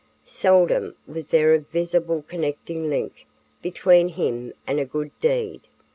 Seldom 0.25 0.95
was 1.05 1.27
there 1.27 1.53
a 1.53 1.59
visible 1.59 2.23
connecting 2.27 2.89
link 2.89 3.27
between 3.61 4.09
him 4.09 4.51
and 4.65 4.79
a 4.79 4.83
good 4.85 5.11
deed. 5.21 5.67